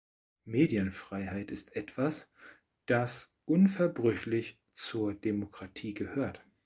[0.45, 2.31] Medienfreiheit ist etwas,
[2.87, 6.43] das unverbrüchlich zur Demokratie gehört.